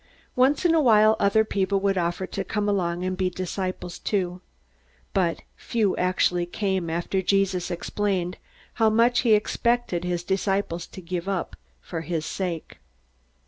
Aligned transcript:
Once 0.35 0.65
in 0.65 0.73
a 0.73 0.81
while 0.81 1.15
other 1.19 1.45
people 1.45 1.79
would 1.79 1.95
offer 1.95 2.25
to 2.25 2.43
come 2.43 2.67
along 2.67 3.03
and 3.03 3.17
be 3.17 3.29
disciples 3.29 3.99
too. 3.99 4.41
But 5.13 5.43
few 5.55 5.95
actually 5.95 6.47
came, 6.47 6.89
after 6.89 7.21
Jesus 7.21 7.69
explained 7.69 8.39
how 8.81 8.89
much 8.89 9.19
he 9.19 9.35
expected 9.35 10.03
his 10.03 10.23
disciples 10.23 10.87
to 10.87 11.01
give 11.01 11.29
up 11.29 11.55
for 11.79 12.01
his 12.01 12.25
sake. 12.25 12.79